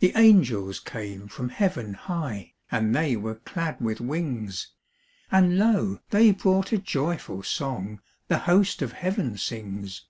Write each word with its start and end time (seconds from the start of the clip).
The 0.00 0.12
angels 0.16 0.80
came 0.80 1.28
from 1.28 1.50
heaven 1.50 1.94
high, 1.94 2.54
And 2.72 2.92
they 2.92 3.14
were 3.14 3.36
clad 3.36 3.80
with 3.80 4.00
wings; 4.00 4.72
And 5.30 5.56
lo, 5.60 6.00
they 6.10 6.32
brought 6.32 6.72
a 6.72 6.78
joyful 6.78 7.44
song 7.44 8.00
The 8.26 8.38
host 8.50 8.82
of 8.82 8.94
heaven 8.94 9.36
sings. 9.38 10.06